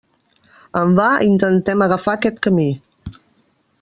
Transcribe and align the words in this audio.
En 0.79 0.95
va 0.99 1.09
intentem 1.27 1.85
agafar 1.89 2.17
aquest 2.21 2.41
camí. 2.49 2.69